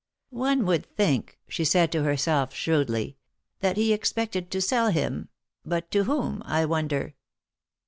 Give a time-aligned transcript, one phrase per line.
[0.33, 3.17] '^One would think," she said to herself, shrewdly,
[3.61, 5.29] ^^that he expected to sell him;
[5.63, 7.13] but to whom, I wonder